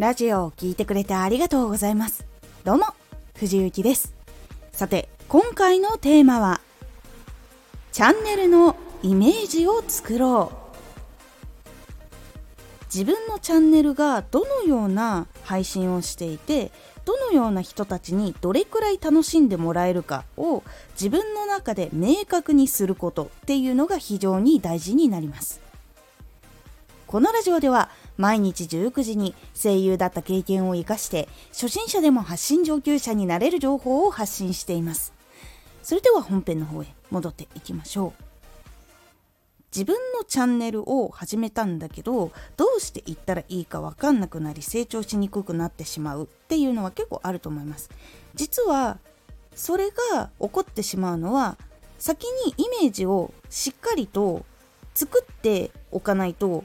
[0.00, 2.24] ラジオを聴いてくれてありがとうございます。
[2.64, 2.86] どうも
[3.36, 4.14] 藤幸です。
[4.72, 6.62] さて今回のテーマは
[7.92, 11.66] チャンネルのイメージを作ろう。
[12.86, 16.72] 自分のチャンネルがどのような配信をしていて
[17.04, 20.62] どのような人たちにどれくらい楽しんでもらえるかを
[20.94, 25.60] 自分の中で明確にすることっていうのが非常に大事になります。
[27.06, 35.14] このラジオでは毎日19時に声優だった経験を生かして初心者でも発信上級者になれる情報を発信しています。
[35.82, 38.24] それでは本編の方へ戻っていきましょう。
[39.74, 47.88] 自分のチャンネルを始めたんだけどどうしていったらいいか分かんなくなり成長しにくくなってしまうっていうのは結構あると思います。
[48.34, 48.98] 実は
[49.54, 51.56] それが起こってしまうのは
[51.98, 54.44] 先にイメージをしっかりと
[54.94, 56.64] 作っておかないと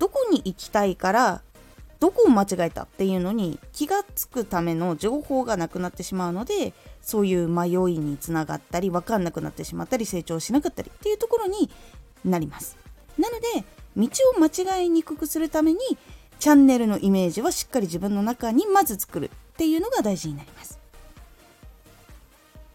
[0.00, 1.42] どこに行きたいから
[2.00, 11.70] どこを間違えたっていうのに気がつくための情報がなくなってしまうのでそういう迷いにつながったり分かんなくなってしまったり成長しなかったりっていうところに
[12.24, 12.76] なります。
[13.18, 13.64] なので
[13.96, 15.78] 道を間違いにくくするために
[16.38, 20.78] チャンネルのイメージはしっかり自分の中にまず作るっていうのが大事になります。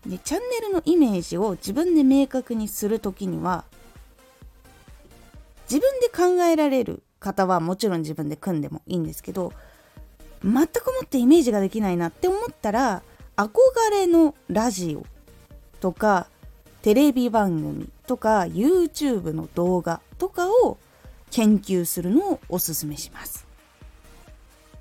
[0.06, 3.66] でチャンネルのイメージを自分で明確にする時には
[5.68, 9.54] 自分で考えられる方はもちろん自分で組んでもいいんですけど
[10.44, 13.02] 全くもってイメージができないなって思ったら
[13.36, 13.50] 憧
[13.92, 15.06] れのラジオ
[15.80, 16.28] とか
[16.82, 20.78] テレビ番組とか YouTube の動画とかを
[21.32, 23.46] 研究するのをおすすめします。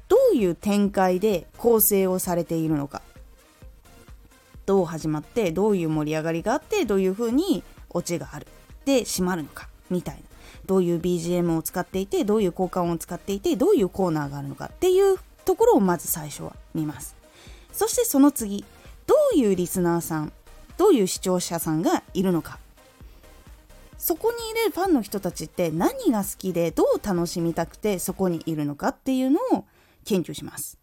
[0.09, 3.03] どういう展開で構成をされているのか。
[4.67, 8.47] どう始まってどういう盛り上がりがあってどういう風にオチがある。
[8.85, 9.69] で閉まるのか。
[9.91, 10.23] みたいな。
[10.67, 17.17] どういう BGM を使っていてどういう効果音を使っていてどういうコーナーがあるのかっていうところをまず最初は見ます。
[17.73, 18.65] そしてその次
[19.07, 20.33] どういうリスナーさん
[20.77, 22.59] どういう視聴者さんがいるのか。
[23.99, 29.65] そこにいるファンの人たちって何が好きでどう楽しみたくてそこにいるのかっていうのを
[30.05, 30.79] 研究します。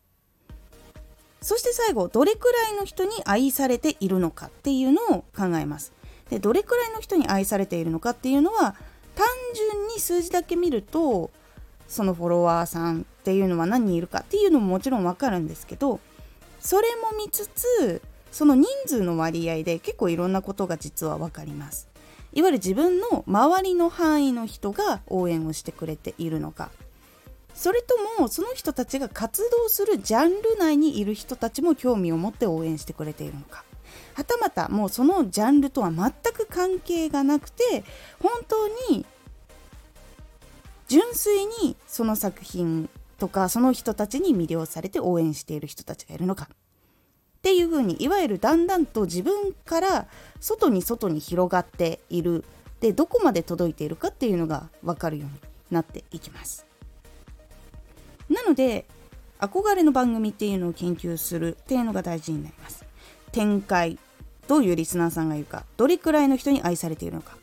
[1.42, 5.92] そして最後どれくらいの人に愛されているのかっていうのを考えます。
[6.30, 8.76] でどれくらいの人に愛されているのかっていうのは
[10.02, 11.32] 数字だけ見ると
[11.88, 16.00] そのフォロワーさんっていうのは何人いるかっていうのももちろんわかるんですけど
[16.60, 18.02] それも見つつ
[18.32, 21.90] その人数の割合で結構いろんなことが実は分かります。
[22.34, 26.70] いわゆる自分の周りの範囲の人が応援をしてくれているのか。
[27.54, 33.66] それともその人たちが活動するジャンル内にいる人たちも興味を持って応援してくれているのか。
[34.14, 37.84] はたまたもうそのジャンルとは全く関係がなくて
[38.20, 39.06] 本当に
[40.92, 46.50] 純粋にその作品とかその人たちに魅了されて応援している人たちがいるのか。
[46.52, 50.08] っていう風にいわゆるだんだんと自分から
[50.42, 52.44] 外に外に広がっている。
[52.82, 55.32] でどこまで届いているかっていうのが分かるように
[55.72, 56.66] なっていきます。
[58.30, 58.84] なので
[59.40, 62.84] 憧れの番組っていうのを研究するっていうのが大事になります。
[63.32, 63.98] 展開
[64.50, 67.38] どういうリスナーさんがいるかどれくらいの人に愛されているのか。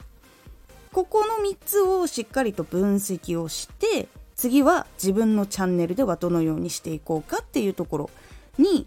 [0.98, 8.10] ここの3つをしっかりと分析をして次は自分のチャンネルではどのようにしていこうかっていうところ
[8.58, 8.84] に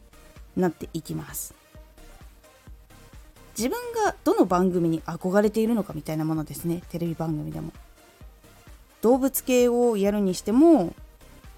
[0.58, 1.54] なっていきます。
[3.58, 6.84] 自分がどの番組に憧れているのかみたいなものですね。
[6.90, 7.72] テレビ番組でも。
[9.02, 10.94] 動物系をやるにしても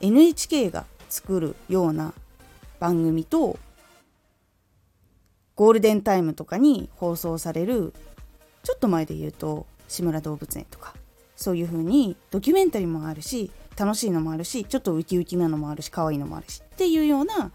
[0.02, 2.14] NHK が作るような
[2.80, 3.58] 番組と
[5.56, 7.96] ゴールデンタイムとかに放送される
[8.62, 10.94] ちょっと前で言うと志村動物園とか
[11.36, 17.52] そういう風にドキュメンタリーもあるし楽しいのもあるしちょっとウキウキなのもあるし可愛いのもあるしっていうような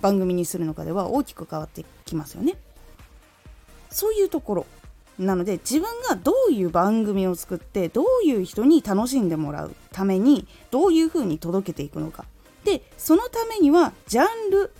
[0.00, 2.54] 番組にするのかでは大きく変わってきますよね。
[3.90, 4.66] そういうところ
[5.18, 12.24] なので自分がどういう番組を作ってどういう人に楽しんでもらうためにどういうふうに届けていくのか
[12.64, 14.72] でそのためにはジャンル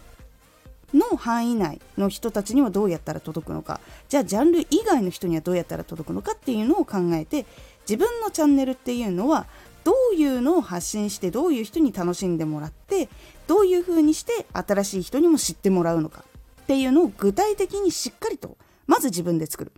[0.94, 7.46] の範囲内の人たちにはどうやったら届くのかじゃあジャンル以外の人にはどうやったら届くのかっていうのを考えて
[7.88, 9.46] 自分のチャンネルっていうのは
[9.84, 13.08] どういうのを発信してどういう人に楽しんでもらって
[13.46, 16.24] どういうふうにして新しい人にも知ってもらうのか
[16.62, 18.56] っていうのを具体的にしっかりと
[18.86, 19.72] まず自分で作る。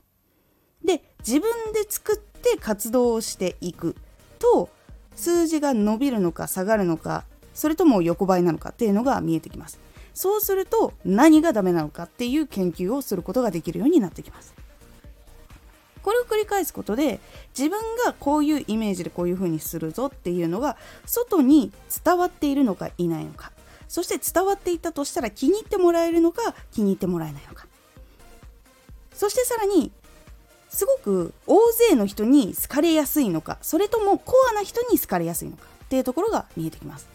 [0.85, 3.97] で自分で作って活動をしていく
[4.39, 4.69] と
[5.17, 7.25] 数字が伸びるのか下がるのか
[7.55, 9.79] それとも横ばいなのかっていうのが見えてきます。
[10.15, 14.55] そうすると何がダメなのかっていう研究をすることができるようになってきます。
[16.03, 17.19] これを繰り返すことで
[17.57, 20.77] 自分がこういうイメージでこういう風にするぞっていうのが
[21.07, 21.73] 外に
[22.05, 23.53] 伝わっているのかいないのか。
[23.89, 27.67] そして伝わっていたとしたら気に入ってもらえるのか気に入ってもらえないのか。
[29.15, 29.93] そしてさらに
[30.69, 37.09] すごく大勢の人に好かれやすいのかそれともコアな人に好かれやすいのかっていうところが見えてきます。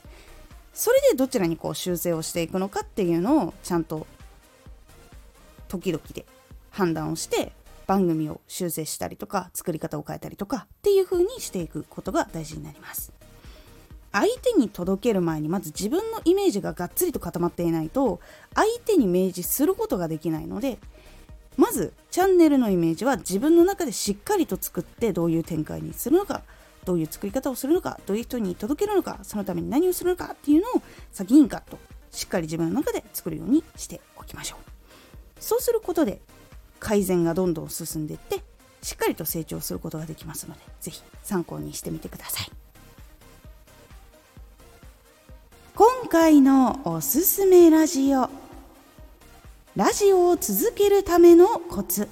[0.79, 4.07] それでどちらにこう修正をしていくのかっていうのをちゃんと
[5.67, 6.25] 時々で
[6.71, 7.51] 判断をして
[7.85, 13.11] 番組を修正したりとか作り方を変えたりとかっていう風にしていくことが大事になります。
[14.13, 18.21] 相手に届ける前にまず自分のイメージががっつりと固まっていないと
[18.55, 20.79] 相手に明示することができないので
[21.57, 26.41] まずチャンネルのイメージは自分の中でしっかりと作ってどういう展開にするのか
[26.85, 30.81] どういう作り方をするのかどういう人に届けるのかそのために何をするのかっていうのを
[31.11, 31.77] 先にガッと
[32.11, 34.69] しっかり自分の中で作るようにしておきましょう。
[35.39, 36.21] そうすることで
[36.79, 38.41] 改善がどんどん進んでいって
[38.81, 42.51] しっかりと成長することができますので是非参考にしてみてください。
[45.75, 48.29] 今回のおすすめラジオ。
[49.75, 52.09] ラジオを続けるためのコツ。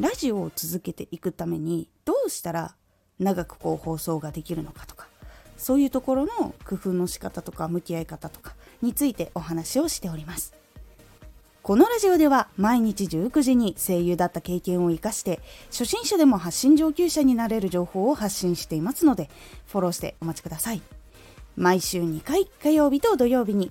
[0.00, 2.74] ラジオを続けていくためにどうしたら
[3.20, 5.06] 長くこう放送ができるのかとか
[5.56, 10.52] そういうところの工夫の仕方とか向き合い方とかについてお話をしております。
[11.62, 19.30] このラジオでは毎日19時に声優だった経験を生かして初心者でも発信上級者になれる情報を発信していますので
[19.68, 20.82] フォローしてお待ちください。
[21.56, 23.70] 毎週2回火曜日と土曜日に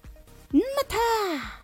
[0.53, 1.60] また